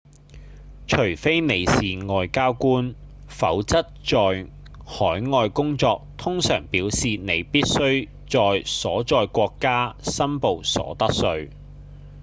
[0.87, 2.95] 除非你是外交官
[3.27, 4.47] 否則在
[4.83, 11.51] 海外工作通常表示你必須在所在國家申報所得稅